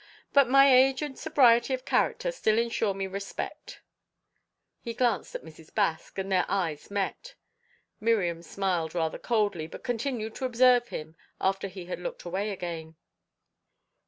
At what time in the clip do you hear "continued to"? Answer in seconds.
9.83-10.45